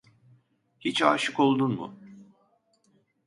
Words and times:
Hiç 0.79 1.01
aşık 1.01 1.39
oldun 1.39 1.71
mu? 1.75 1.99